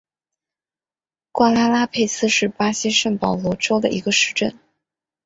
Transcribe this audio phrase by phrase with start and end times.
[1.31, 4.57] 瓜拉拉佩斯是巴西圣保罗州的一个市镇。